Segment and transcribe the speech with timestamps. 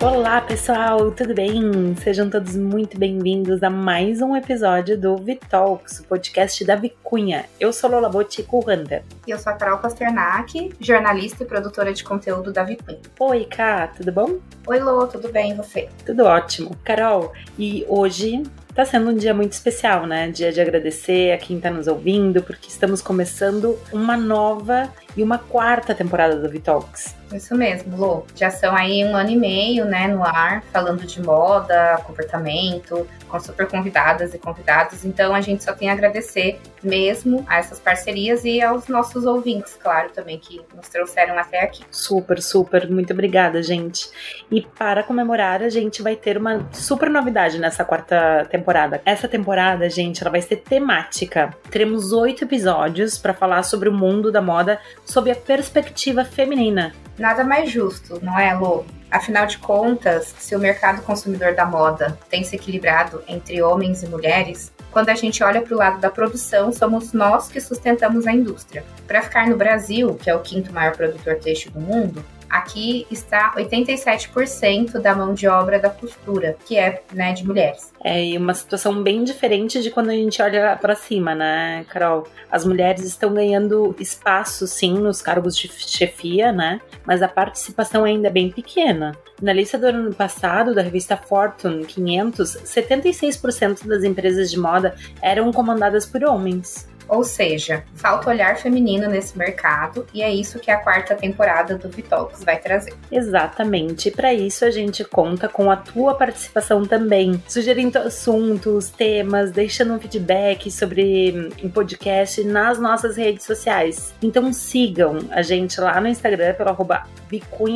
[0.00, 1.96] Olá, pessoal, tudo bem?
[1.96, 7.46] Sejam todos muito bem-vindos a mais um episódio do Vitalks, o podcast da Vicunha.
[7.58, 9.02] Eu sou Lola Botti Curranda.
[9.26, 13.00] E eu sou a Carol Pasternak, jornalista e produtora de conteúdo da Vicunha.
[13.18, 14.38] Oi, Ká, tudo bom?
[14.68, 15.88] Oi, Lô, tudo bem e você?
[16.06, 16.76] Tudo ótimo.
[16.84, 18.44] Carol, e hoje
[18.78, 20.30] tá sendo um dia muito especial, né?
[20.30, 25.36] Dia de agradecer a quem tá nos ouvindo, porque estamos começando uma nova e uma
[25.36, 27.16] quarta temporada do Vitalks.
[27.32, 28.24] Isso mesmo, Lô.
[28.36, 33.38] Já são aí um ano e meio, né, no ar, falando de moda, comportamento, com
[33.40, 35.04] super convidadas e convidados.
[35.04, 39.76] Então a gente só tem a agradecer mesmo a essas parcerias e aos nossos ouvintes,
[39.82, 41.84] claro, também, que nos trouxeram até aqui.
[41.90, 42.88] Super, super.
[42.88, 44.08] Muito obrigada, gente.
[44.50, 48.67] E para comemorar, a gente vai ter uma super novidade nessa quarta temporada.
[49.04, 51.54] Essa temporada, gente, ela vai ser temática.
[51.70, 56.92] Teremos oito episódios para falar sobre o mundo da moda sob a perspectiva feminina.
[57.18, 58.84] Nada mais justo, não é, Lô?
[59.10, 64.06] Afinal de contas, se o mercado consumidor da moda tem se equilibrado entre homens e
[64.06, 68.32] mulheres, quando a gente olha para o lado da produção, somos nós que sustentamos a
[68.32, 68.84] indústria.
[69.06, 73.54] Para ficar no Brasil, que é o quinto maior produtor têxtil do mundo, Aqui está
[73.54, 77.92] 87% da mão de obra da costura, que é né, de mulheres.
[78.02, 82.26] É uma situação bem diferente de quando a gente olha para cima, né, Carol?
[82.50, 86.80] As mulheres estão ganhando espaço, sim, nos cargos de chefia, né?
[87.04, 89.14] Mas a participação ainda é bem pequena.
[89.42, 95.52] Na lista do ano passado, da revista Fortune 500, 76% das empresas de moda eram
[95.52, 96.88] comandadas por homens.
[97.08, 101.88] Ou seja, falta olhar feminino nesse mercado e é isso que a quarta temporada do
[101.88, 102.94] Vitalks vai trazer.
[103.10, 104.10] Exatamente.
[104.10, 109.98] Para isso a gente conta com a tua participação também, sugerindo assuntos, temas, deixando um
[109.98, 114.14] feedback sobre um podcast nas nossas redes sociais.
[114.22, 117.04] Então sigam a gente lá no Instagram pelo arroba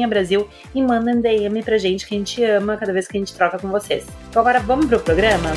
[0.09, 3.35] Brasil e mandem DM pra gente que a gente ama cada vez que a gente
[3.35, 4.07] troca com vocês.
[4.29, 5.51] Então agora vamos pro programa?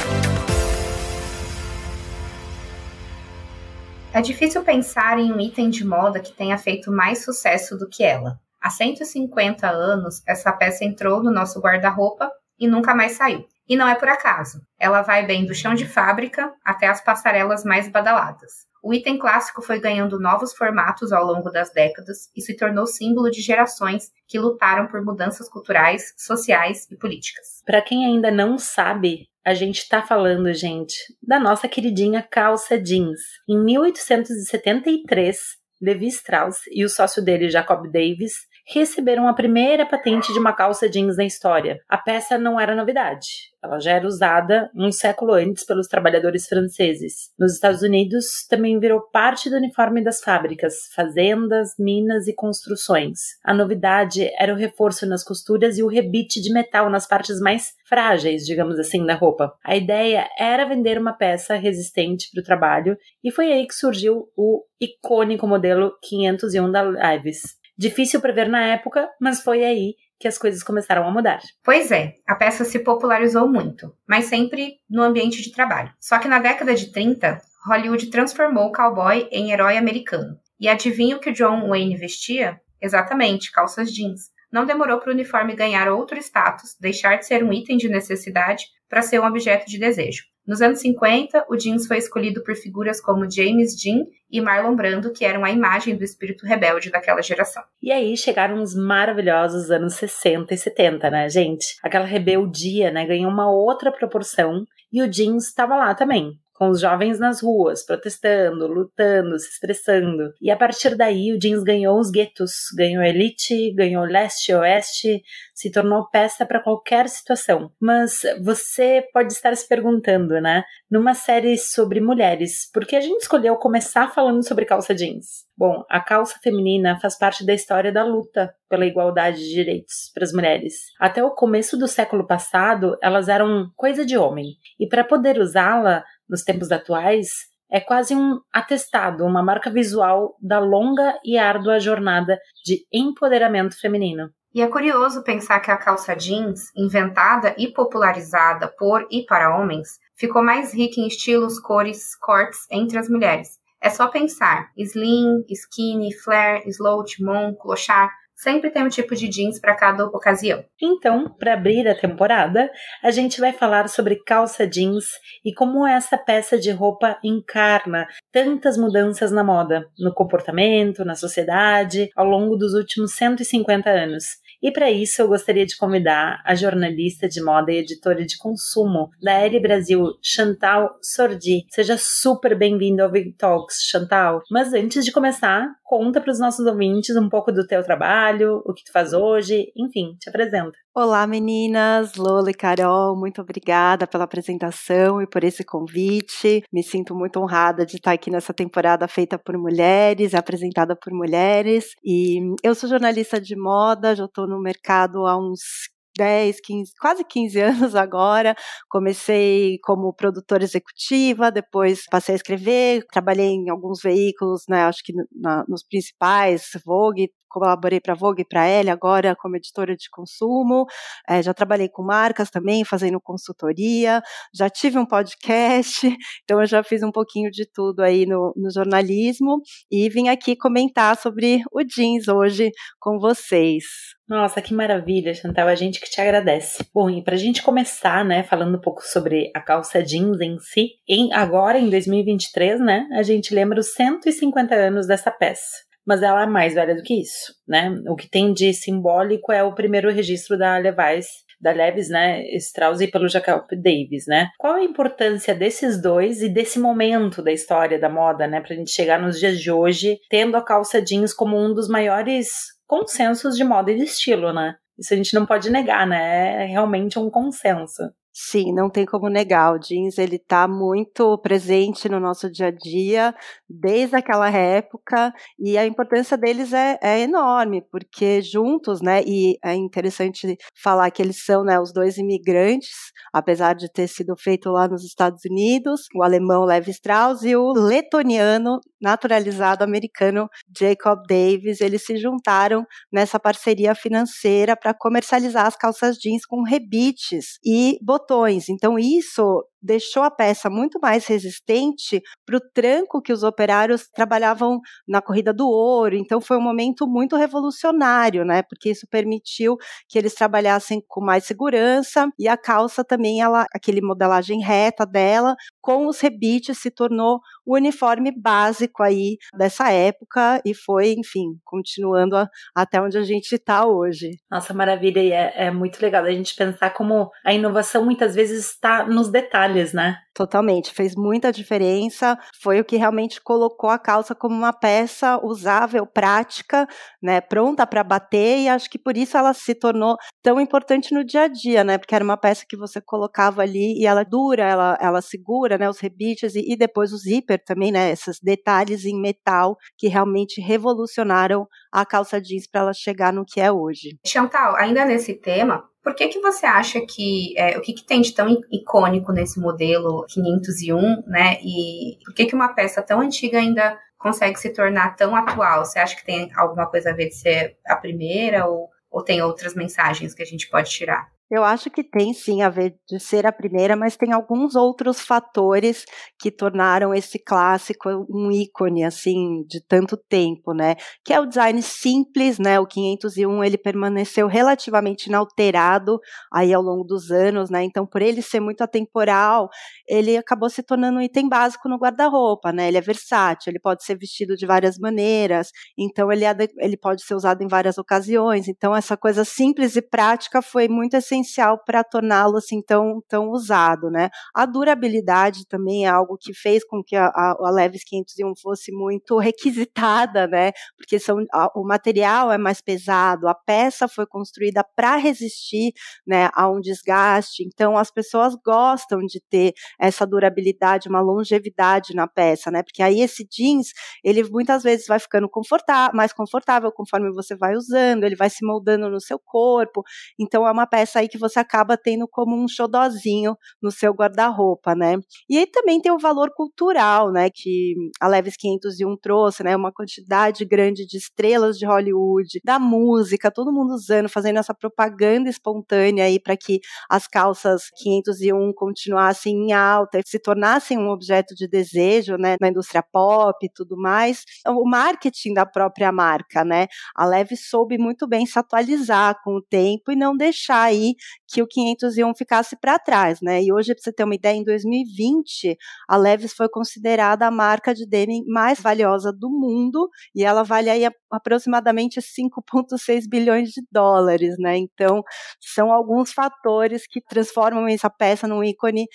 [4.16, 8.02] É difícil pensar em um item de moda que tenha feito mais sucesso do que
[8.02, 8.40] ela.
[8.62, 13.46] Há 150 anos, essa peça entrou no nosso guarda-roupa e nunca mais saiu.
[13.68, 14.62] E não é por acaso.
[14.80, 18.66] Ela vai bem do chão de fábrica até as passarelas mais badaladas.
[18.84, 23.32] O item clássico foi ganhando novos formatos ao longo das décadas e se tornou símbolo
[23.32, 27.64] de gerações que lutaram por mudanças culturais, sociais e políticas.
[27.66, 33.22] Para quem ainda não sabe, a gente está falando, gente, da nossa queridinha calça jeans.
[33.50, 35.40] Em 1873,
[35.82, 38.34] Levi Strauss e o sócio dele, Jacob Davis,
[38.66, 41.80] receberam a primeira patente de uma calça jeans na história.
[41.88, 43.54] A peça não era novidade.
[43.64, 47.32] Ela já era usada um século antes pelos trabalhadores franceses.
[47.38, 53.20] Nos Estados Unidos, também virou parte do uniforme das fábricas, fazendas, minas e construções.
[53.44, 57.74] A novidade era o reforço nas costuras e o rebite de metal nas partes mais
[57.88, 59.54] frágeis, digamos assim, da roupa.
[59.64, 64.28] A ideia era vender uma peça resistente para o trabalho e foi aí que surgiu
[64.38, 67.65] o icônico modelo 501 da Ives.
[67.78, 71.42] Difícil prever na época, mas foi aí que as coisas começaram a mudar.
[71.64, 75.92] Pois é, a peça se popularizou muito, mas sempre no ambiente de trabalho.
[76.00, 80.38] Só que na década de 30, Hollywood transformou o cowboy em herói americano.
[80.60, 82.62] E adivinha o que John Wayne vestia?
[82.82, 84.30] Exatamente, calças jeans.
[84.52, 88.66] Não demorou para o uniforme ganhar outro status, deixar de ser um item de necessidade
[88.88, 90.24] para ser um objeto de desejo.
[90.48, 95.12] Nos anos 50, o jeans foi escolhido por figuras como James Dean e Marlon Brando,
[95.12, 97.64] que eram a imagem do espírito rebelde daquela geração.
[97.82, 101.78] E aí chegaram os maravilhosos anos 60 e 70, né, gente?
[101.82, 106.80] Aquela rebeldia, né, ganhou uma outra proporção e o jeans estava lá também com os
[106.80, 110.34] jovens nas ruas, protestando, lutando, se expressando.
[110.42, 115.22] E a partir daí, o jeans ganhou os guetos, ganhou elite, ganhou leste oeste,
[115.54, 117.72] se tornou peça para qualquer situação.
[117.80, 120.64] Mas você pode estar se perguntando, né?
[120.90, 125.46] Numa série sobre mulheres, por que a gente escolheu começar falando sobre calça jeans?
[125.58, 130.24] Bom, a calça feminina faz parte da história da luta pela igualdade de direitos para
[130.24, 130.74] as mulheres.
[131.00, 134.58] Até o começo do século passado, elas eram coisa de homem.
[134.80, 137.30] E para poder usá-la, nos tempos atuais
[137.72, 144.30] é quase um atestado, uma marca visual da longa e árdua jornada de empoderamento feminino.
[144.54, 150.00] E é curioso pensar que a calça jeans, inventada e popularizada por e para homens,
[150.16, 153.60] ficou mais rica em estilos, cores, cortes entre as mulheres.
[153.82, 159.60] É só pensar: slim, skinny, flare, slow, mon, clochard, Sempre tem um tipo de jeans
[159.60, 160.64] para cada ocasião.
[160.82, 162.70] Então, para abrir a temporada,
[163.02, 165.06] a gente vai falar sobre calça jeans
[165.44, 172.10] e como essa peça de roupa encarna tantas mudanças na moda, no comportamento, na sociedade,
[172.16, 174.26] ao longo dos últimos 150 anos.
[174.66, 179.12] E para isso eu gostaria de convidar a jornalista de moda e editora de consumo
[179.22, 181.68] da L Brasil, Chantal Sordi.
[181.70, 184.42] Seja super bem-vinda ao Big Talks, Chantal.
[184.50, 188.74] Mas antes de começar, conta para os nossos ouvintes um pouco do teu trabalho, o
[188.74, 190.76] que tu faz hoje, enfim, te apresenta.
[190.98, 196.64] Olá meninas, Lola e Carol, muito obrigada pela apresentação e por esse convite.
[196.72, 201.96] Me sinto muito honrada de estar aqui nessa temporada feita por mulheres, apresentada por mulheres.
[202.04, 207.24] E eu sou jornalista de moda, já estou no mercado há uns 10, 15, quase
[207.24, 208.56] 15 anos agora.
[208.90, 215.14] Comecei como produtora executiva, depois passei a escrever, trabalhei em alguns veículos, né, acho que
[215.34, 220.86] na, nos principais, Vogue, colaborei para Vogue e para Elle agora como editora de consumo.
[221.28, 224.22] É, já trabalhei com marcas também, fazendo consultoria.
[224.54, 226.06] Já tive um podcast,
[226.44, 230.56] então eu já fiz um pouquinho de tudo aí no, no jornalismo e vim aqui
[230.56, 233.86] comentar sobre o jeans hoje com vocês.
[234.28, 235.68] Nossa, que maravilha, Chantal.
[235.68, 236.86] A gente que te agradece.
[236.94, 240.92] Bom, e pra gente começar, né, falando um pouco sobre a calça jeans em si,
[241.10, 246.44] em, agora em 2023, né, a gente lembra os 150 anos dessa peça mas ela
[246.44, 247.90] é mais velha do que isso, né?
[248.08, 251.28] O que tem de simbólico é o primeiro registro da Levi's,
[251.60, 254.50] da Levis, né, Strauss e pelo Jacob Davis, né?
[254.60, 258.92] Qual a importância desses dois e desse momento da história da moda, né, pra gente
[258.92, 262.50] chegar nos dias de hoje, tendo a calça jeans como um dos maiores
[262.86, 264.76] consensos de moda e de estilo, né?
[264.98, 266.64] Isso a gente não pode negar, né?
[266.64, 268.04] É realmente um consenso.
[268.38, 269.74] Sim, não tem como negar.
[269.74, 273.34] O jeans ele está muito presente no nosso dia a dia
[273.70, 279.24] desde aquela época e a importância deles é, é, enorme porque juntos, né?
[279.26, 284.36] E é interessante falar que eles são, né, os dois imigrantes, apesar de ter sido
[284.38, 291.22] feito lá nos Estados Unidos, o alemão Levi Strauss e o letoniano naturalizado americano Jacob
[291.30, 291.80] Davis.
[291.80, 298.68] Eles se juntaram nessa parceria financeira para comercializar as calças jeans com rebites e botões.
[298.68, 304.80] Então, isso deixou a peça muito mais resistente para o tranco que os operários trabalhavam
[305.08, 306.16] na corrida do ouro.
[306.16, 308.64] Então foi um momento muito revolucionário, né?
[308.64, 309.78] Porque isso permitiu
[310.10, 315.56] que eles trabalhassem com mais segurança e a calça também, ela, aquele modelagem reta dela,
[315.82, 322.36] com os rebites se tornou o uniforme básico aí dessa época e foi, enfim, continuando
[322.36, 324.32] a, até onde a gente está hoje.
[324.50, 325.20] Nossa, maravilha!
[325.20, 329.30] E é, é muito legal a gente pensar como a inovação muitas vezes está nos
[329.30, 330.18] detalhes detalhes, né?
[330.34, 332.38] Totalmente, fez muita diferença.
[332.62, 336.88] Foi o que realmente colocou a calça como uma peça usável, prática,
[337.22, 341.24] né, pronta para bater, e acho que por isso ela se tornou tão importante no
[341.24, 341.98] dia a dia, né?
[341.98, 345.90] Porque era uma peça que você colocava ali e ela dura, ela, ela segura, né?
[345.90, 348.12] Os rebites e, e depois o zíper também, né?
[348.12, 353.62] Esses detalhes em metal que realmente revolucionaram a calça jeans para ela chegar no que
[353.62, 354.18] é hoje.
[354.26, 358.22] Chantal, ainda nesse tema, por que, que você acha que é, o que, que tem
[358.22, 361.58] de tão icônico nesse modelo 501, né?
[361.64, 365.84] E por que, que uma peça tão antiga ainda consegue se tornar tão atual?
[365.84, 369.42] Você acha que tem alguma coisa a ver de ser a primeira ou, ou tem
[369.42, 371.28] outras mensagens que a gente pode tirar?
[371.52, 375.22] Eu acho que tem sim a ver de ser a primeira, mas tem alguns outros
[375.22, 376.04] fatores
[376.40, 380.96] que tornaram esse clássico um ícone assim de tanto tempo, né?
[381.24, 382.80] Que é o design simples, né?
[382.80, 386.20] O 501 ele permaneceu relativamente inalterado
[386.52, 387.84] aí ao longo dos anos, né?
[387.84, 389.70] Então, por ele ser muito atemporal,
[390.10, 392.88] ele acabou se tornando um item básico no guarda-roupa, né?
[392.88, 397.24] Ele é versátil, ele pode ser vestido de várias maneiras, então ele, é ele pode
[397.24, 398.68] ser usado em várias ocasiões.
[398.68, 403.50] Então, essa coisa simples e prática foi muito essencial essencial para torná-lo assim tão, tão
[403.50, 404.30] usado, né?
[404.54, 409.38] A durabilidade também é algo que fez com que a, a, Levis 501 fosse muito
[409.40, 410.72] requisitada, né?
[410.98, 415.94] Porque são, a, o material é mais pesado, a peça foi construída para resistir,
[416.26, 417.64] né, a um desgaste.
[417.64, 422.84] Então as pessoas gostam de ter essa durabilidade, uma longevidade na peça, né?
[422.84, 423.90] Porque aí esse jeans,
[424.24, 428.66] ele muitas vezes vai ficando confortável, mais confortável conforme você vai usando, ele vai se
[428.66, 430.04] moldando no seu corpo.
[430.40, 434.96] Então é uma peça aí que você acaba tendo como um xodozinho no seu guarda-roupa,
[434.96, 435.18] né?
[435.50, 439.92] E aí também tem o valor cultural, né, que a Leves 501 trouxe, né, uma
[439.92, 446.26] quantidade grande de estrelas de Hollywood, da música, todo mundo usando, fazendo essa propaganda espontânea
[446.26, 446.80] aí para que
[447.10, 453.04] as calças 501 continuassem em alta, se tornassem um objeto de desejo, né, na indústria
[453.12, 454.44] pop e tudo mais.
[454.68, 456.88] O marketing da própria marca, né?
[457.16, 461.15] A Leves soube muito bem se atualizar com o tempo e não deixar aí
[461.48, 463.62] que o 501 ficasse para trás, né?
[463.64, 467.94] E hoje, para você ter uma ideia, em 2020, a Levis foi considerada a marca
[467.94, 474.56] de denim mais valiosa do mundo e ela vale aí aproximadamente 5,6 bilhões de dólares,
[474.60, 474.78] né?
[474.78, 475.24] Então,
[475.60, 479.06] são alguns fatores que transformam essa peça num ícone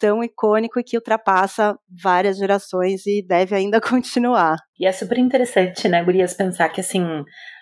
[0.00, 4.56] tão icônico e que ultrapassa várias gerações e deve ainda continuar.
[4.78, 7.04] E é super interessante, né, Gurias, pensar que assim,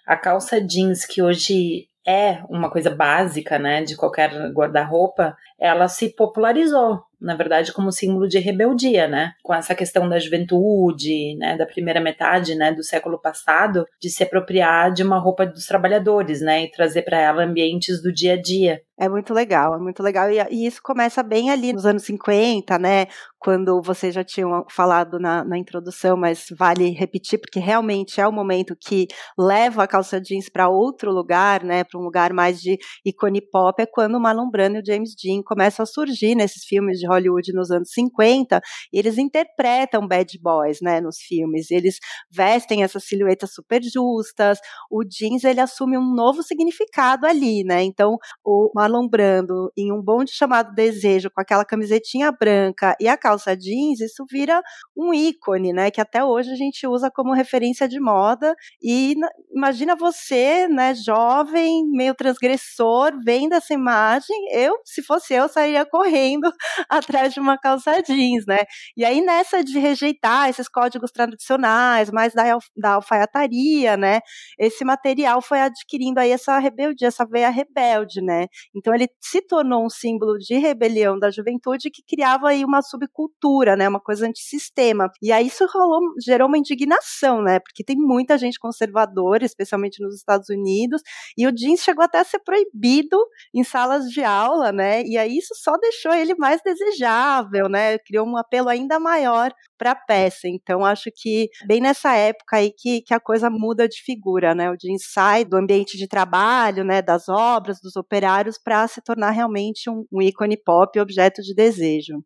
[0.07, 6.09] a calça jeans que hoje é uma coisa básica, né, de qualquer guarda-roupa, ela se
[6.17, 11.67] popularizou, na verdade, como símbolo de rebeldia, né, com essa questão da juventude, né, da
[11.67, 16.65] primeira metade, né, do século passado, de se apropriar de uma roupa dos trabalhadores, né,
[16.65, 18.81] e trazer para ela ambientes do dia a dia.
[19.01, 20.29] É muito legal, é muito legal.
[20.29, 23.07] E, e, isso começa bem ali nos anos 50, né?
[23.39, 28.33] Quando você já tinha falado na, na introdução, mas vale repetir, porque realmente é o
[28.33, 29.07] momento que
[29.39, 31.85] leva a calça jeans para outro lugar, né?
[31.85, 35.15] Para um lugar mais de ícone pop, é quando o Marlon Brando e o James
[35.15, 38.61] Dean começam a surgir nesses filmes de Hollywood nos anos 50,
[38.93, 41.01] e eles interpretam bad boys, né?
[41.01, 41.71] Nos filmes.
[41.71, 41.99] Eles
[42.31, 44.59] vestem essas silhuetas super justas.
[44.91, 47.83] O jeans, ele assume um novo significado ali, né?
[47.83, 53.17] Então, o Marlon Brando em um bonde chamado Desejo, com aquela camisetinha branca e a
[53.17, 54.63] calça jeans, isso vira
[54.97, 55.91] um ícone, né?
[55.91, 58.55] Que até hoje a gente usa como referência de moda.
[58.83, 59.15] E
[59.51, 64.37] imagina você, né, jovem, meio transgressor, vendo essa imagem.
[64.53, 66.51] Eu, se fosse eu, sairia correndo
[66.99, 68.59] atrás de uma calça jeans, né?
[68.97, 72.45] E aí, nessa de rejeitar esses códigos tradicionais, mais da,
[72.77, 74.21] da alfaiataria, né?
[74.59, 78.47] Esse material foi adquirindo aí essa rebeldia, essa veia rebelde, né?
[78.75, 83.77] Então ele se tornou um símbolo de rebelião da juventude que criava aí uma subcultura,
[83.77, 85.11] né, uma coisa antissistema.
[85.23, 90.15] E aí isso rolou, gerou uma indignação, né, porque tem muita gente conservadora, especialmente nos
[90.15, 91.03] Estados Unidos,
[91.37, 93.19] e o jeans chegou até a ser proibido
[93.55, 98.27] em salas de aula, né, e aí isso só deixou ele mais desejável, né, criou
[98.27, 100.49] um apelo ainda maior para a peça.
[100.49, 104.71] Então acho que bem nessa época aí que, que a coisa muda de figura, né,
[104.71, 109.31] o jeans sai do ambiente de trabalho, né, das obras, dos operários para se tornar
[109.31, 112.23] realmente um, um ícone pop, objeto de desejo.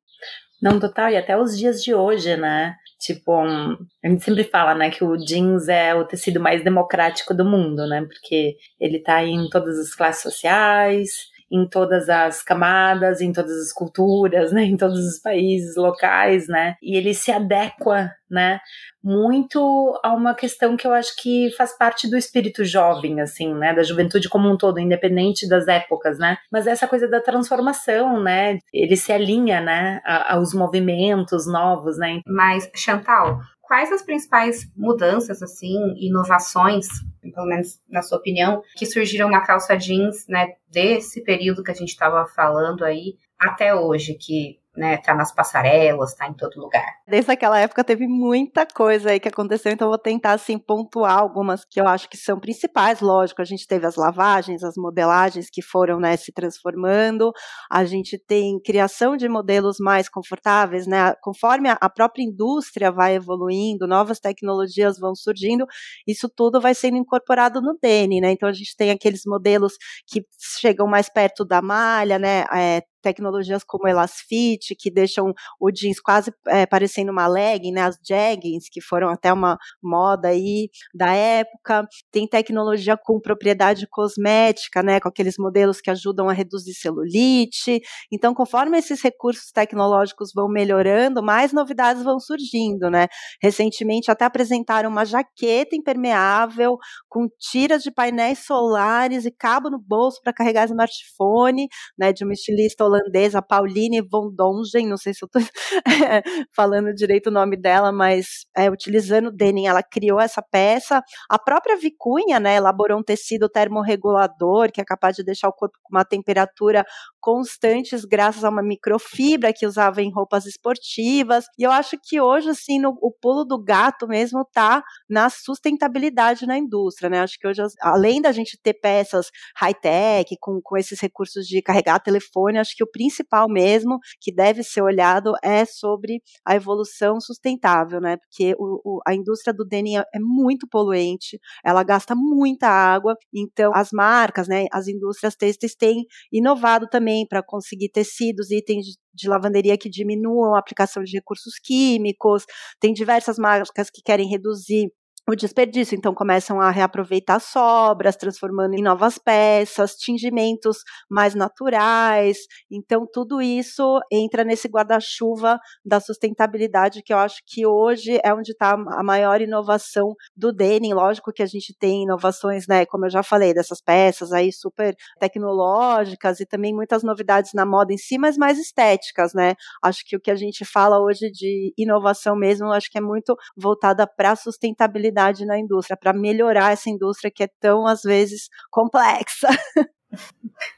[0.61, 2.77] Não, total, e até os dias de hoje, né?
[3.01, 7.35] Tipo, um, a gente sempre fala, né, que o jeans é o tecido mais democrático
[7.35, 8.03] do mundo, né?
[8.03, 13.73] Porque ele tá em todas as classes sociais, em todas as camadas, em todas as
[13.73, 18.59] culturas, né, em todos os países locais, né, e ele se adequa, né,
[19.05, 23.75] muito a uma questão que eu acho que faz parte do espírito jovem, assim, né,
[23.75, 28.59] da juventude como um todo, independente das épocas, né, mas essa coisa da transformação, né,
[28.73, 32.21] ele se alinha, né, aos movimentos novos, né.
[32.27, 33.41] Mas, Chantal,
[33.73, 36.89] quais as principais mudanças, assim, inovações
[37.35, 41.75] pelo menos na sua opinião, que surgiram na calça jeans, né, desse período que a
[41.75, 46.87] gente estava falando aí até hoje, que né, tá nas passarelas, tá em todo lugar.
[47.07, 51.65] Desde aquela época teve muita coisa aí que aconteceu, então vou tentar assim pontuar algumas
[51.65, 55.61] que eu acho que são principais, lógico, a gente teve as lavagens, as modelagens que
[55.61, 57.33] foram, né, se transformando,
[57.71, 63.87] a gente tem criação de modelos mais confortáveis, né, conforme a própria indústria vai evoluindo,
[63.87, 65.67] novas tecnologias vão surgindo,
[66.07, 69.75] isso tudo vai sendo incorporado no DN, né, então a gente tem aqueles modelos
[70.07, 70.25] que
[70.61, 76.33] chegam mais perto da malha, né, é, tecnologias como Elasfit, que deixam o jeans quase
[76.47, 81.87] é, parecendo uma legging, né, as jeggings, que foram até uma moda aí da época,
[82.11, 87.81] tem tecnologia com propriedade cosmética, né, com aqueles modelos que ajudam a reduzir celulite,
[88.11, 93.09] então conforme esses recursos tecnológicos vão melhorando, mais novidades vão surgindo, né,
[93.43, 96.77] recentemente até apresentaram uma jaqueta impermeável
[97.09, 101.69] com tiras de painéis solares e cabo no bolso para carregar smartphone,
[101.99, 105.43] né, de uma estilista holandesa, Pauline von Dongen, não sei se eu estou
[106.55, 111.03] falando direito o nome dela, mas é, utilizando o denim, ela criou essa peça.
[111.29, 115.79] A própria Vicunha, né, elaborou um tecido termorregulador que é capaz de deixar o corpo
[115.83, 116.85] com uma temperatura
[117.23, 121.45] constantes graças a uma microfibra que usava em roupas esportivas.
[121.57, 126.47] E eu acho que hoje, assim, no, o pulo do gato mesmo tá na sustentabilidade
[126.47, 127.21] na indústria, né?
[127.21, 132.01] Acho que hoje, além da gente ter peças high-tech, com, com esses recursos de carregar
[132.01, 138.01] telefone, acho que o principal mesmo que deve ser olhado é sobre a evolução sustentável,
[138.01, 138.17] né?
[138.17, 143.71] Porque o, o, a indústria do denim é muito poluente, ela gasta muita água, então
[143.73, 149.79] as marcas, né, as indústrias têxteis têm inovado também para conseguir tecidos, itens de lavanderia
[149.79, 152.45] que diminuam a aplicação de recursos químicos,
[152.81, 154.91] tem diversas marcas que querem reduzir
[155.29, 155.97] o desperdício.
[155.97, 162.39] Então começam a reaproveitar sobras, transformando em novas peças, tingimentos mais naturais.
[162.71, 168.51] Então tudo isso entra nesse guarda-chuva da sustentabilidade que eu acho que hoje é onde
[168.53, 170.93] está a maior inovação do denim.
[170.93, 174.95] Lógico que a gente tem inovações, né, como eu já falei, dessas peças aí super
[175.21, 179.55] tecnológicas e também muitas novidades na moda em si, mas mais estéticas, né?
[179.83, 183.37] Acho que o que a gente fala hoje de inovação mesmo, acho que é muito
[183.57, 185.12] voltada para a sustentabilidade
[185.47, 189.49] na indústria, para melhorar essa indústria que é tão, às vezes, complexa.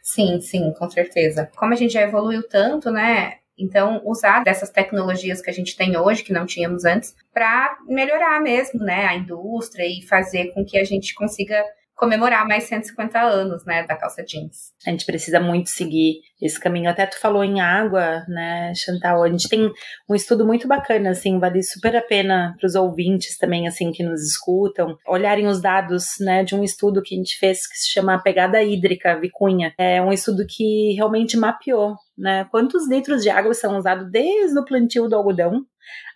[0.02, 1.50] Sim, sim, com certeza.
[1.56, 3.38] Como a gente já evoluiu tanto, né?
[3.58, 8.40] Então, usar dessas tecnologias que a gente tem hoje, que não tínhamos antes, para melhorar
[8.40, 11.64] mesmo, né, a indústria e fazer com que a gente consiga
[11.96, 14.72] comemorar mais 150 anos, né, da calça jeans.
[14.86, 16.90] A gente precisa muito seguir esse caminho.
[16.90, 19.22] Até tu falou em água, né, Chantal?
[19.22, 19.70] A gente tem
[20.08, 24.02] um estudo muito bacana, assim, vale super a pena para os ouvintes também, assim, que
[24.02, 27.90] nos escutam, olharem os dados, né, de um estudo que a gente fez que se
[27.90, 29.72] chama Pegada Hídrica Vicunha.
[29.78, 34.64] É um estudo que realmente mapeou, né, quantos litros de água são usados desde o
[34.64, 35.64] plantio do algodão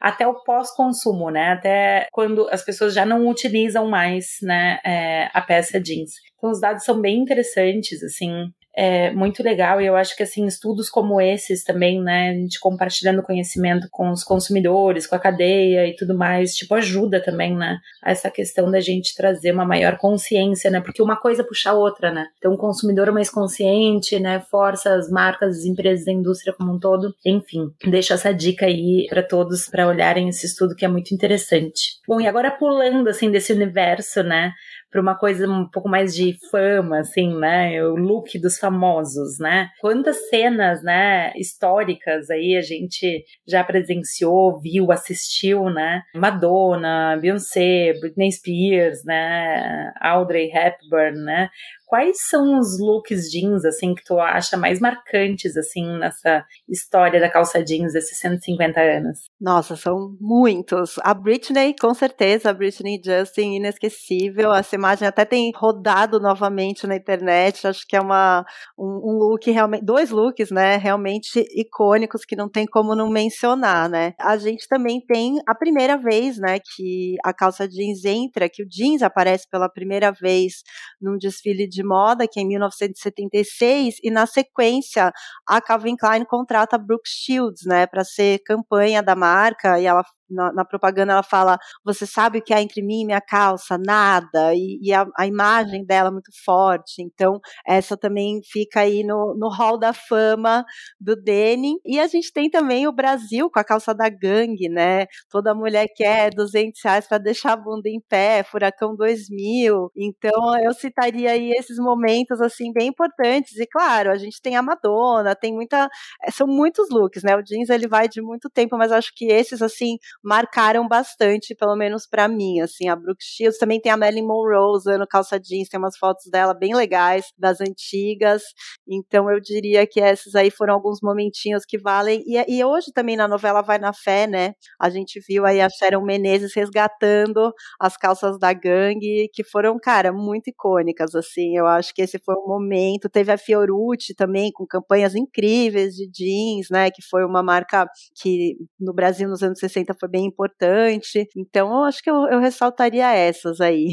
[0.01, 1.53] até o pós-consumo, né?
[1.53, 6.13] Até quando as pessoas já não utilizam mais, né, é, a peça jeans.
[6.37, 10.47] Então os dados são bem interessantes, assim, é muito legal e eu acho que assim
[10.47, 15.85] estudos como esses também, né, a gente compartilhando conhecimento com os consumidores, com a cadeia
[15.89, 19.97] e tudo mais, tipo ajuda também, né, a essa questão da gente trazer uma maior
[19.99, 22.27] consciência, né, porque uma coisa puxa a outra, né.
[22.39, 26.79] Então o consumidor mais consciente, né, força as marcas, as empresas da indústria como um
[26.79, 31.13] todo, enfim, deixa essa dica aí para todos para olharem esse estudo que é muito
[31.13, 31.99] interessante.
[32.07, 34.53] Bom, e agora pulando assim desse universo, né,
[34.91, 37.83] para uma coisa um pouco mais de fama, assim, né?
[37.85, 39.69] O look dos famosos, né?
[39.81, 46.03] Quantas cenas, né, históricas aí a gente já presenciou, viu, assistiu, né?
[46.15, 49.93] Madonna, Beyoncé, Britney Spears, né?
[50.01, 51.49] Audrey Hepburn, né?
[51.89, 57.31] Quais são os looks jeans, assim, que tu acha mais marcantes, assim, nessa história da
[57.31, 59.21] calça jeans desses 150 anos?
[59.41, 60.97] Nossa, são muitos.
[61.03, 64.53] A Britney, com certeza, a Britney Justin, inesquecível.
[64.53, 67.67] Essa imagem até tem rodado novamente na internet.
[67.67, 68.45] Acho que é uma,
[68.79, 73.89] um, um look realmente, dois looks, né, realmente icônicos que não tem como não mencionar,
[73.89, 74.13] né.
[74.21, 78.69] A gente também tem a primeira vez, né, que a calça jeans entra, que o
[78.69, 80.63] jeans aparece pela primeira vez
[81.01, 85.13] num desfile de de moda, que é em 1976, e na sequência
[85.47, 90.53] a Calvin Klein contrata Brooke Shields, né, para ser campanha da marca, e ela na,
[90.53, 93.79] na, propaganda ela fala: Você sabe o que há entre mim e minha calça?
[93.79, 94.55] Nada.
[94.55, 97.03] E, e a, a, imagem dela é muito forte.
[97.03, 100.65] Então, essa também fica aí no, no hall da fama
[101.01, 101.77] do denim.
[101.85, 105.07] E a gente tem também o Brasil com a calça da gangue, né?
[105.31, 109.91] Toda mulher quer 200 reais para deixar a bunda em pé, Furacão 2000.
[109.97, 113.57] Então, eu citaria aí esses momentos, assim, bem importantes.
[113.57, 115.89] E, claro, a gente tem a Madonna, tem muita.
[116.25, 117.37] Eh, são muitos looks, né?
[117.37, 121.77] O jeans ele vai de muito tempo, mas acho que esses, assim, marcaram bastante, pelo
[121.77, 125.69] menos para mim, assim, a Brooke Shields, também tem a Marilyn Monroe usando calça jeans,
[125.69, 128.43] tem umas fotos dela bem legais, das antigas,
[128.89, 133.17] então eu diria que esses aí foram alguns momentinhos que valem, e, e hoje também
[133.17, 137.97] na novela Vai na Fé, né, a gente viu aí a Sharon Menezes resgatando as
[137.97, 142.47] calças da gangue, que foram, cara, muito icônicas, assim, eu acho que esse foi um
[142.47, 147.87] momento, teve a Fiorucci também, com campanhas incríveis de jeans, né, que foi uma marca
[148.21, 151.29] que no Brasil nos anos 60 foi bem importante.
[151.37, 153.89] Então, eu acho que eu, eu ressaltaria essas aí.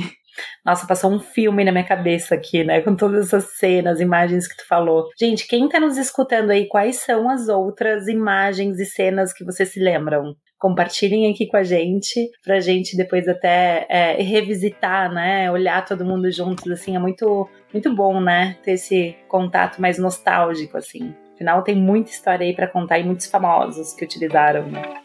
[0.66, 2.82] Nossa, passou um filme na minha cabeça aqui, né?
[2.82, 5.10] Com todas essas cenas, imagens que tu falou.
[5.18, 9.70] Gente, quem tá nos escutando aí, quais são as outras imagens e cenas que vocês
[9.70, 10.36] se lembram?
[10.58, 15.52] Compartilhem aqui com a gente, pra gente depois até é, revisitar, né?
[15.52, 18.58] Olhar todo mundo juntos, assim, é muito, muito bom, né?
[18.64, 21.14] Ter esse contato mais nostálgico, assim.
[21.36, 25.05] Afinal, tem muita história aí para contar e muitos famosos que utilizaram, né?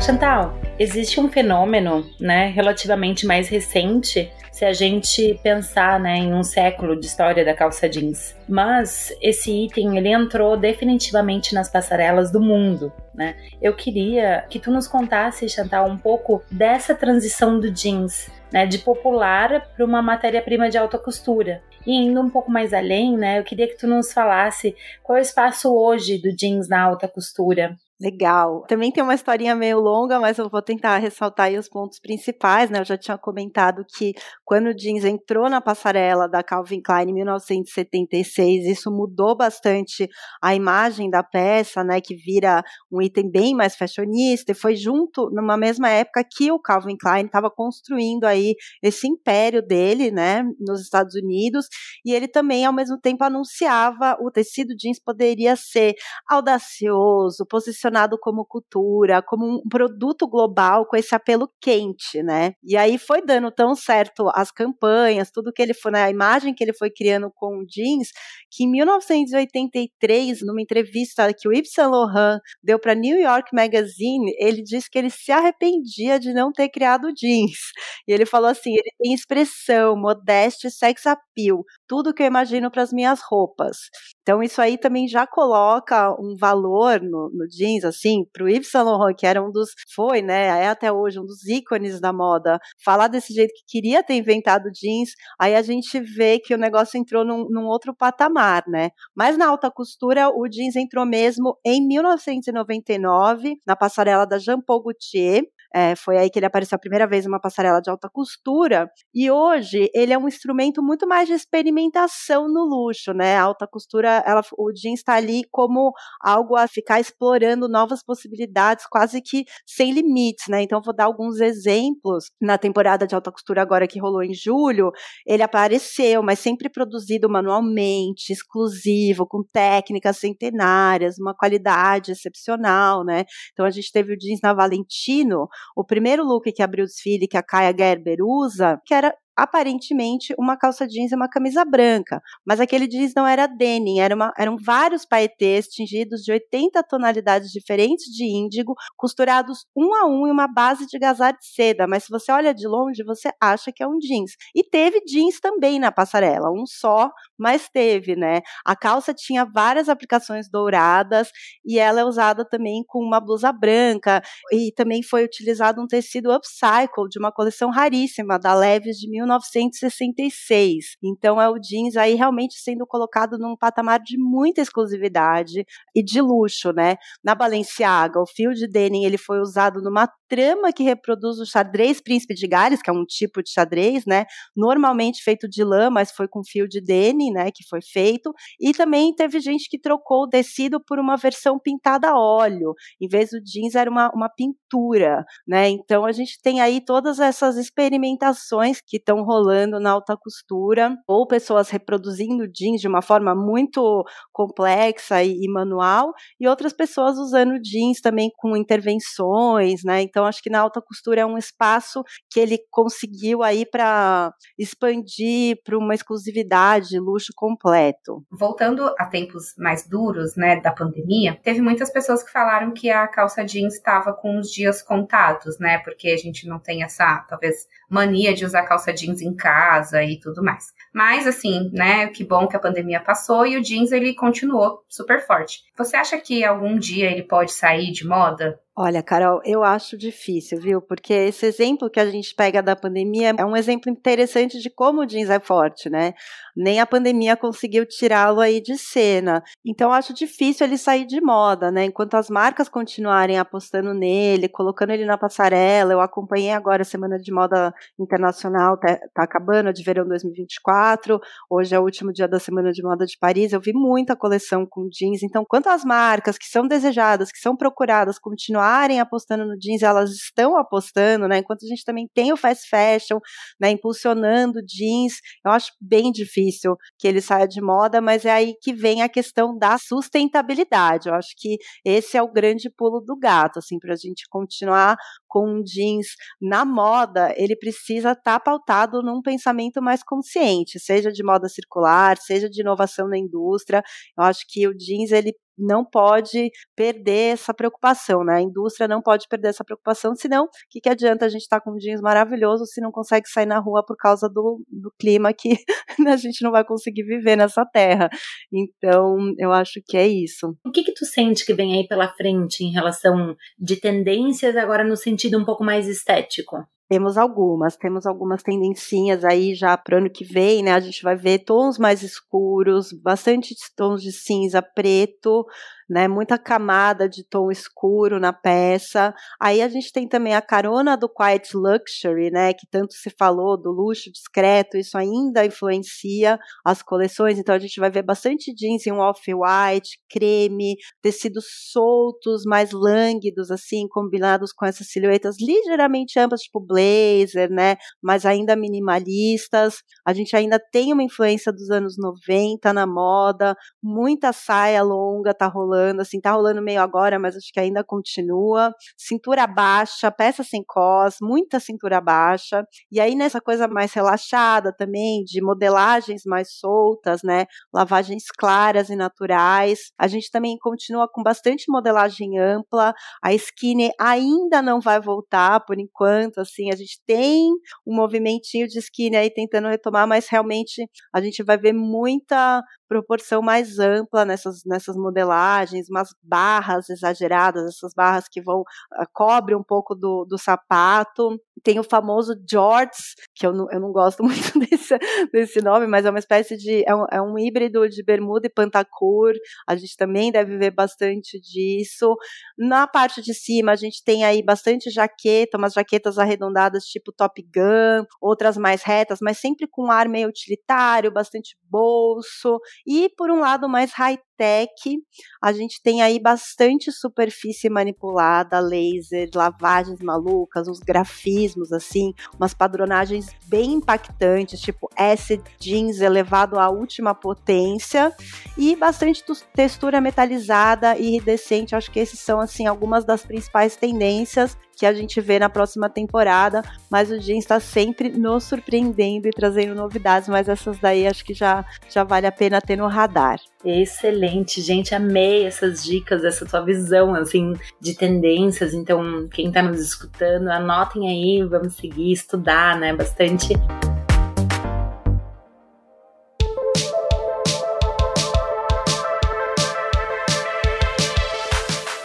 [0.00, 6.42] Chantal, existe um fenômeno, né, relativamente mais recente, se a gente pensar, né, em um
[6.42, 8.34] século de história da calça jeans.
[8.48, 13.36] Mas esse item ele entrou definitivamente nas passarelas do mundo, né?
[13.60, 18.78] Eu queria que tu nos contasse, Chantal, um pouco dessa transição do jeans, né, de
[18.78, 21.62] popular para uma matéria-prima de alta costura.
[21.86, 25.20] E indo um pouco mais além, né, eu queria que tu nos falasse qual é
[25.20, 28.64] o espaço hoje do jeans na alta costura, Legal.
[28.66, 32.70] Também tem uma historinha meio longa, mas eu vou tentar ressaltar aí os pontos principais,
[32.70, 32.80] né?
[32.80, 37.12] Eu já tinha comentado que quando o jeans entrou na passarela da Calvin Klein em
[37.12, 40.08] 1976, isso mudou bastante
[40.42, 42.00] a imagem da peça, né?
[42.00, 46.58] Que vira um item bem mais fashionista e foi junto numa mesma época que o
[46.58, 50.42] Calvin Klein estava construindo aí esse império dele, né?
[50.58, 51.66] Nos Estados Unidos
[52.02, 55.94] e ele também ao mesmo tempo anunciava o tecido jeans poderia ser
[56.26, 62.52] audacioso, posicionado posicionado como cultura, como um produto global com esse apelo quente, né?
[62.62, 66.54] E aí foi dando tão certo as campanhas, tudo que ele foi, né, a imagem
[66.54, 68.08] que ele foi criando com o jeans,
[68.50, 74.32] que em 1983, numa entrevista que o Yves Saint Laurent deu para New York Magazine,
[74.38, 77.72] ele disse que ele se arrependia de não ter criado jeans.
[78.06, 82.70] E ele falou assim: ele tem expressão, modéstia e sex appeal, tudo que eu imagino
[82.70, 83.76] para as minhas roupas.
[84.22, 88.70] Então isso aí também já coloca um valor no, no jeans, assim, para o Yves
[88.70, 92.12] Saint Laurent, que era um dos, foi, né, é até hoje um dos ícones da
[92.12, 96.58] moda, falar desse jeito que queria ter inventado jeans, aí a gente vê que o
[96.58, 98.90] negócio entrou num, num outro patamar, né?
[99.14, 104.82] Mas na alta costura o jeans entrou mesmo em 1999 na passarela da Jean Paul
[104.82, 108.90] Gaultier, é, foi aí que ele apareceu a primeira vez numa passarela de alta costura.
[109.14, 113.36] E hoje ele é um instrumento muito mais de experimentação no luxo, né?
[113.36, 118.86] A alta costura, ela, o jeans está ali como algo a ficar explorando novas possibilidades,
[118.86, 120.62] quase que sem limites, né?
[120.62, 122.26] Então vou dar alguns exemplos.
[122.40, 124.90] Na temporada de alta costura agora que rolou em julho,
[125.26, 133.24] ele apareceu, mas sempre produzido manualmente, exclusivo, com técnicas centenárias, uma qualidade excepcional, né?
[133.52, 137.28] Então a gente teve o jeans na Valentino, o primeiro look que abriu o desfile
[137.28, 142.20] que a Kaya Gerber usa, que era aparentemente uma calça jeans e uma camisa branca,
[142.44, 147.50] mas aquele jeans não era denim, era uma, eram vários paetês tingidos de 80 tonalidades
[147.50, 152.04] diferentes de índigo, costurados um a um em uma base de gazar de seda, mas
[152.04, 154.32] se você olha de longe, você acha que é um jeans.
[154.54, 158.40] E teve jeans também na passarela, um só, mas teve, né?
[158.64, 161.30] A calça tinha várias aplicações douradas
[161.64, 166.32] e ela é usada também com uma blusa branca e também foi utilizado um tecido
[166.32, 170.96] upcycle de uma coleção raríssima da Leves de 19 1966.
[171.02, 176.20] Então é o jeans aí realmente sendo colocado num patamar de muita exclusividade e de
[176.20, 176.96] luxo, né?
[177.22, 182.00] Na Balenciaga, o fio de denim ele foi usado numa trama que reproduz o xadrez
[182.00, 184.24] príncipe de Gales, que é um tipo de xadrez, né?
[184.56, 187.50] Normalmente feito de lã, mas foi com fio de denim, né?
[187.50, 188.32] Que foi feito.
[188.60, 192.74] E também teve gente que trocou o tecido por uma versão pintada a óleo.
[193.00, 195.68] Em vez do jeans, era uma, uma pintura, né?
[195.68, 201.26] Então a gente tem aí todas essas experimentações que estão rolando na alta costura, ou
[201.26, 207.60] pessoas reproduzindo jeans de uma forma muito complexa e, e manual, e outras pessoas usando
[207.60, 210.00] jeans também com intervenções, né?
[210.02, 215.58] Então acho que na alta costura é um espaço que ele conseguiu aí para expandir
[215.64, 218.24] para uma exclusividade, luxo completo.
[218.30, 223.08] Voltando a tempos mais duros, né, da pandemia, teve muitas pessoas que falaram que a
[223.08, 225.78] calça jeans estava com os dias contados, né?
[225.78, 230.18] Porque a gente não tem essa, talvez, mania de usar calça jeans em casa e
[230.20, 230.66] tudo mais.
[230.92, 235.24] Mas, assim, né, que bom que a pandemia passou e o jeans ele continuou super
[235.26, 235.60] forte.
[235.76, 238.60] Você acha que algum dia ele pode sair de moda?
[238.82, 240.80] Olha, Carol, eu acho difícil, viu?
[240.80, 245.02] Porque esse exemplo que a gente pega da pandemia é um exemplo interessante de como
[245.02, 246.14] o jeans é forte, né?
[246.56, 249.42] Nem a pandemia conseguiu tirá-lo aí de cena.
[249.66, 251.84] Então, acho difícil ele sair de moda, né?
[251.84, 255.92] Enquanto as marcas continuarem apostando nele, colocando ele na passarela.
[255.92, 261.20] Eu acompanhei agora a Semana de Moda Internacional, tá, tá acabando, de verão 2024.
[261.50, 263.52] Hoje é o último dia da Semana de Moda de Paris.
[263.52, 265.22] Eu vi muita coleção com jeans.
[265.22, 269.82] Então, quanto as marcas que são desejadas, que são procuradas, continuar continuarem apostando no jeans,
[269.82, 271.38] elas estão apostando, né?
[271.38, 273.18] Enquanto a gente também tem o fast fashion,
[273.60, 278.54] né, impulsionando jeans, eu acho bem difícil que ele saia de moda, mas é aí
[278.60, 281.08] que vem a questão da sustentabilidade.
[281.08, 284.96] Eu acho que esse é o grande pulo do gato, assim, para a gente continuar
[285.28, 286.08] com um jeans
[286.40, 292.16] na moda, ele precisa estar tá pautado num pensamento mais consciente, seja de moda circular,
[292.18, 293.82] seja de inovação na indústria.
[294.18, 298.36] Eu acho que o jeans ele não pode perder essa preocupação, né?
[298.36, 301.58] A indústria não pode perder essa preocupação, senão o que, que adianta a gente estar
[301.58, 304.92] tá com um jeans maravilhoso se não consegue sair na rua por causa do, do
[304.98, 305.50] clima que
[306.08, 308.08] a gente não vai conseguir viver nessa terra.
[308.52, 310.56] Então, eu acho que é isso.
[310.64, 314.84] O que que tu sente que vem aí pela frente em relação de tendências agora
[314.84, 316.56] no sentido um pouco mais estético?
[316.90, 320.72] Temos algumas, temos algumas tendencinhas aí já para o ano que vem, né?
[320.72, 325.46] A gente vai ver tons mais escuros, bastante tons de cinza, preto,
[325.90, 326.06] né?
[326.06, 329.12] Muita camada de tom escuro na peça.
[329.40, 332.54] Aí a gente tem também a carona do quiet luxury, né?
[332.54, 337.38] Que tanto se falou do luxo discreto, isso ainda influencia as coleções.
[337.38, 343.88] Então a gente vai ver bastante jeans em off-white, creme, tecidos soltos, mais lânguidos, assim,
[343.88, 347.76] combinados com essas silhuetas ligeiramente amplas, tipo blazer, né?
[348.00, 349.82] Mas ainda minimalistas.
[350.06, 355.46] A gente ainda tem uma influência dos anos 90 na moda, muita saia longa tá
[355.48, 358.72] rolando, assim, tá rolando meio agora, mas acho que ainda continua.
[358.96, 362.64] Cintura baixa, peça sem cos, muita cintura baixa.
[362.90, 367.46] E aí nessa coisa mais relaxada também, de modelagens mais soltas, né?
[367.72, 369.92] Lavagens claras e naturais.
[369.98, 372.92] A gente também continua com bastante modelagem ampla.
[373.22, 377.50] A skinny ainda não vai voltar por enquanto, assim, a gente tem
[377.86, 383.40] um movimentinho de skinny aí tentando retomar, mas realmente a gente vai ver muita proporção
[383.40, 389.62] mais ampla nessas, nessas modelagens, umas barras exageradas, essas barras que vão uh, cobre um
[389.62, 391.40] pouco do, do sapato.
[391.62, 394.98] Tem o famoso jorts, que eu não, eu não gosto muito desse,
[395.32, 396.82] desse nome, mas é uma espécie de.
[396.86, 399.32] É um, é um híbrido de bermuda e pantacur.
[399.68, 402.16] A gente também deve ver bastante disso.
[402.58, 407.40] Na parte de cima, a gente tem aí bastante jaqueta, umas jaquetas arredondadas tipo Top
[407.42, 412.58] Gun, outras mais retas, mas sempre com ar meio utilitário, bastante bolso.
[412.86, 413.92] E por um lado mais
[414.40, 414.98] high-tech,
[415.42, 423.28] a gente tem aí bastante superfície manipulada, laser, lavagens malucas, uns grafismos assim, umas padronagens
[423.46, 428.14] bem impactantes, tipo acid jeans elevado à última potência
[428.56, 429.22] e bastante
[429.54, 431.76] textura metalizada e iridescente.
[431.76, 435.90] Acho que esses são assim algumas das principais tendências que a gente vê na próxima
[435.90, 441.22] temporada, mas o jeans está sempre nos surpreendendo e trazendo novidades, mas essas daí acho
[441.22, 443.38] que já, já vale a pena ter no radar.
[443.62, 449.82] Excelente, gente, amei essas dicas, essa tua visão, assim, de tendências, então quem está nos
[449.82, 453.52] escutando, anotem aí, vamos seguir, estudar, né, bastante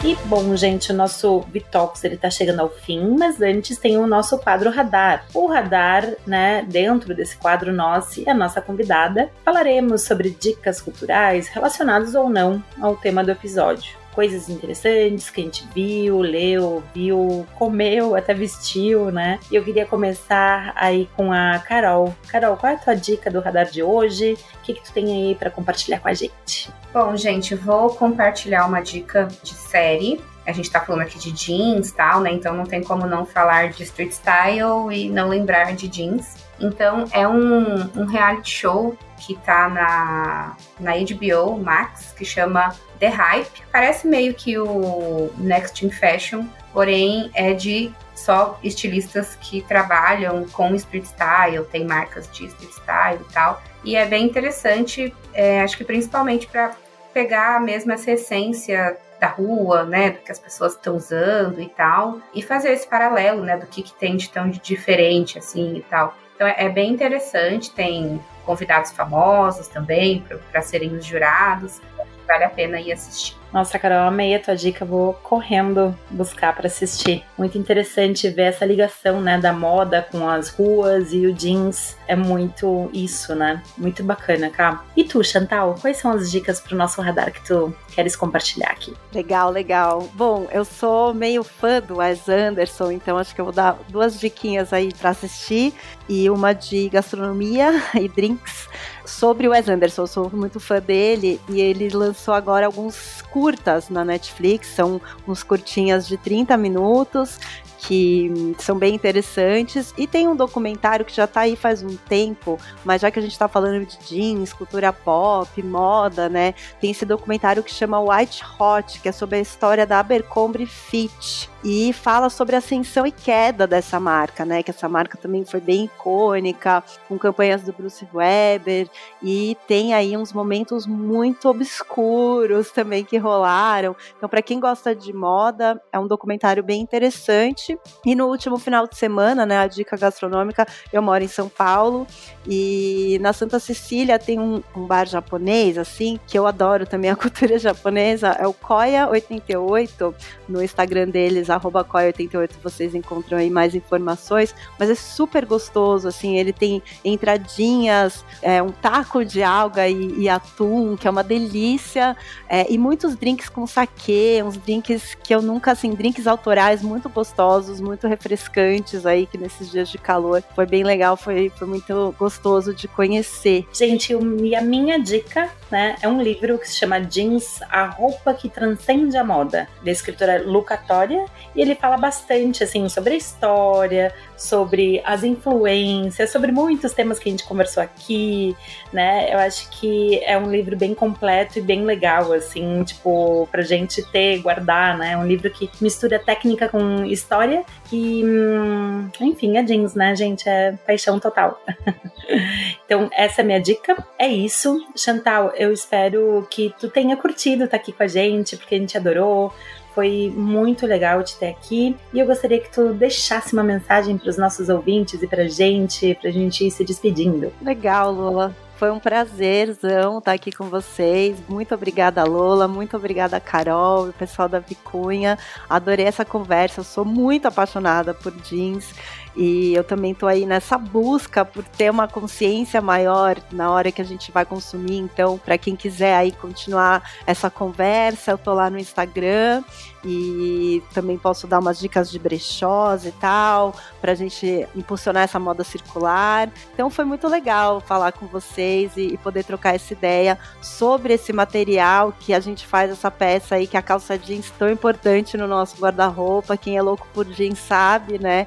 [0.06, 4.06] E bom, gente, o nosso Bitox ele tá chegando ao fim, mas antes tem o
[4.06, 5.26] nosso quadro Radar.
[5.34, 11.48] O Radar, né, dentro desse quadro nosso e a nossa convidada, falaremos sobre dicas culturais
[11.48, 17.46] relacionadas ou não ao tema do episódio coisas interessantes que a gente viu, leu, viu,
[17.54, 19.38] comeu, até vestiu, né?
[19.50, 22.16] E eu queria começar aí com a Carol.
[22.26, 24.38] Carol, qual é a tua dica do radar de hoje?
[24.54, 26.72] O que, que tu tem aí para compartilhar com a gente?
[26.94, 31.90] Bom, gente, vou compartilhar uma dica de série a gente tá falando aqui de jeans
[31.90, 32.30] tal, né?
[32.30, 36.36] Então não tem como não falar de street style e não lembrar de jeans.
[36.60, 43.08] Então é um, um reality show que tá na, na HBO Max, que chama The
[43.08, 43.62] Hype.
[43.72, 50.74] Parece meio que o Next in Fashion, porém é de só estilistas que trabalham com
[50.74, 53.62] street style, tem marcas de street style e tal.
[53.84, 56.74] E é bem interessante, é, acho que principalmente para
[57.12, 62.18] pegar mesmo essa essência da rua, né, do que as pessoas estão usando e tal,
[62.34, 66.14] e fazer esse paralelo, né, do que, que tem de tão diferente assim e tal.
[66.34, 71.80] Então é, é bem interessante, tem convidados famosos também para serem os jurados.
[72.28, 73.34] Vale a pena ir assistir.
[73.52, 77.24] Nossa, Carol, amei a tua dica, vou correndo buscar para assistir.
[77.38, 81.96] Muito interessante ver essa ligação, né, da moda com as ruas e o jeans.
[82.06, 83.62] É muito isso, né?
[83.78, 84.80] Muito bacana, cara.
[84.96, 88.94] E tu, Chantal, quais são as dicas pro nosso radar que tu queres compartilhar aqui?
[89.12, 90.08] Legal, legal.
[90.14, 94.20] Bom, eu sou meio fã do Wes Anderson, então acho que eu vou dar duas
[94.20, 95.72] diquinhas aí para assistir
[96.08, 98.68] e uma de gastronomia e drinks
[99.04, 100.02] sobre o Wes Anderson.
[100.02, 105.42] Eu sou muito fã dele e ele lançou agora alguns curtas na Netflix, são uns
[105.42, 107.38] curtinhas de 30 minutos
[107.78, 109.92] que são bem interessantes.
[109.98, 113.22] E tem um documentário que já está aí faz um tempo, mas já que a
[113.22, 116.54] gente está falando de jeans, cultura pop, moda, né?
[116.80, 121.46] Tem esse documentário que chama White Hot, que é sobre a história da Abercrombie Fitch
[121.68, 124.62] e fala sobre a ascensão e queda dessa marca, né?
[124.62, 128.88] Que essa marca também foi bem icônica, com campanhas do Bruce Weber
[129.20, 133.96] e tem aí uns momentos muito obscuros também que rolaram.
[134.16, 137.76] Então, para quem gosta de moda, é um documentário bem interessante.
[138.04, 142.06] E no último final de semana, né, a dica gastronômica, eu moro em São Paulo
[142.46, 147.16] e na Santa Cecília tem um, um bar japonês assim, que eu adoro também a
[147.18, 150.14] cultura japonesa, é o Koya 88
[150.48, 156.52] no Instagram deles coi88 vocês encontram aí mais informações, mas é super gostoso, assim, ele
[156.52, 162.16] tem entradinhas, é, um taco de alga e, e atum, que é uma delícia,
[162.48, 167.08] é, e muitos drinks com saquê, uns drinks que eu nunca, assim, drinks autorais muito
[167.08, 172.14] gostosos, muito refrescantes aí, que nesses dias de calor foi bem legal, foi, foi muito
[172.18, 173.66] gostoso de conhecer.
[173.72, 178.32] Gente, e a minha dica, né, é um livro que se chama Jeans, a roupa
[178.34, 183.16] que transcende a moda, da escritora Luca Toria, e ele fala bastante, assim, sobre a
[183.16, 188.56] história, sobre as influências, sobre muitos temas que a gente conversou aqui,
[188.92, 193.62] né, eu acho que é um livro bem completo e bem legal, assim, tipo, pra
[193.62, 199.62] gente ter, guardar, né, um livro que mistura técnica com história e, hum, enfim, é
[199.62, 201.60] jeans, né, gente, é paixão total.
[202.84, 204.78] então, essa é minha dica, é isso.
[204.96, 208.96] Chantal, eu espero que tu tenha curtido estar aqui com a gente, porque a gente
[208.96, 209.52] adorou.
[209.96, 214.28] Foi muito legal te ter aqui e eu gostaria que tu deixasse uma mensagem para
[214.28, 217.50] os nossos ouvintes e para gente, para gente ir se despedindo.
[217.62, 218.54] Legal, Lula.
[218.76, 221.38] Foi um prazerzão estar aqui com vocês.
[221.48, 222.68] Muito obrigada, Lola.
[222.68, 225.38] Muito obrigada, Carol e o pessoal da Vicunha.
[225.66, 226.80] Adorei essa conversa.
[226.80, 228.92] Eu sou muito apaixonada por jeans.
[229.36, 234.00] E eu também estou aí nessa busca por ter uma consciência maior na hora que
[234.00, 234.96] a gente vai consumir.
[234.96, 239.62] Então, para quem quiser aí continuar essa conversa, eu tô lá no Instagram
[240.06, 245.38] e também posso dar umas dicas de brechós e tal, para a gente impulsionar essa
[245.38, 246.48] moda circular.
[246.72, 251.32] Então foi muito legal falar com vocês e, e, poder trocar essa ideia sobre esse
[251.32, 255.48] material que a gente faz essa peça aí, que a calça jeans tão importante no
[255.48, 256.56] nosso guarda-roupa.
[256.56, 258.46] Quem é louco por jeans sabe, né?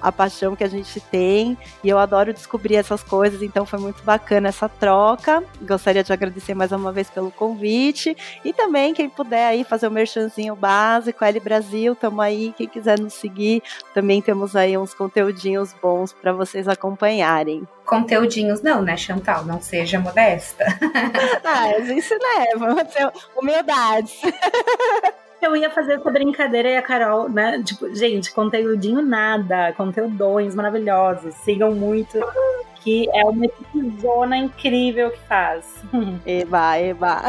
[0.00, 1.58] A paixão que a gente tem.
[1.82, 5.44] E eu adoro descobrir essas coisas, então foi muito bacana essa troca.
[5.60, 8.16] Gostaria de agradecer mais uma vez pelo convite.
[8.42, 10.93] E também, quem puder aí fazer o um merchanzinho básico,
[11.24, 12.52] L Brasil, tamo aí.
[12.56, 17.66] Quem quiser nos seguir, também temos aí uns conteúdinhos bons para vocês acompanharem.
[17.84, 19.44] Conteúdinhos não, né, Chantal?
[19.44, 20.64] Não seja modesta.
[21.44, 24.20] ah, isso né, vamos ter humildades.
[25.40, 27.62] Eu ia fazer essa brincadeira e a Carol, né?
[27.62, 31.34] Tipo, gente, conteúdinho nada, conteúdões maravilhosos.
[31.44, 32.18] Sigam muito,
[32.76, 33.46] que é uma
[34.00, 35.66] zona incrível que faz.
[36.24, 37.22] Eba, eba.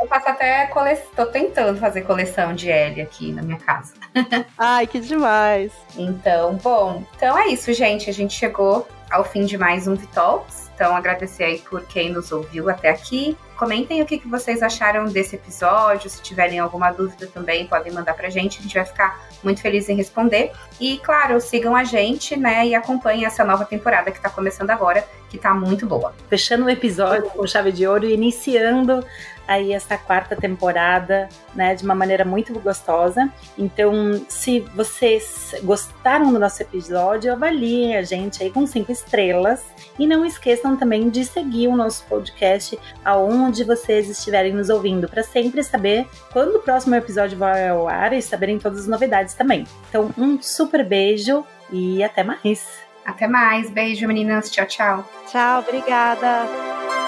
[0.00, 1.06] Eu faço até coleção.
[1.16, 3.94] Tô tentando fazer coleção de L aqui na minha casa.
[4.56, 5.72] Ai, que demais.
[5.96, 7.02] Então, bom.
[7.16, 8.08] Então é isso, gente.
[8.08, 10.68] A gente chegou ao fim de mais um Vitalks.
[10.74, 13.36] Então, agradecer aí por quem nos ouviu até aqui.
[13.56, 16.08] Comentem o que, que vocês acharam desse episódio.
[16.08, 18.60] Se tiverem alguma dúvida também, podem mandar pra gente.
[18.60, 20.52] A gente vai ficar muito feliz em responder.
[20.78, 22.64] E, claro, sigam a gente, né?
[22.68, 26.14] E acompanhem essa nova temporada que tá começando agora, que tá muito boa.
[26.28, 29.04] Fechando o episódio com chave de ouro e iniciando
[29.48, 33.32] aí essa quarta temporada, né, de uma maneira muito gostosa.
[33.56, 39.64] Então, se vocês gostaram do nosso episódio, avaliem a gente aí com cinco estrelas
[39.98, 45.22] e não esqueçam também de seguir o nosso podcast aonde vocês estiverem nos ouvindo, para
[45.22, 49.66] sempre saber quando o próximo episódio vai ao ar e saberem todas as novidades também.
[49.88, 52.86] Então, um super beijo e até mais.
[53.04, 53.70] Até mais.
[53.70, 54.50] Beijo, meninas.
[54.50, 55.10] Tchau, tchau.
[55.30, 57.07] Tchau, obrigada.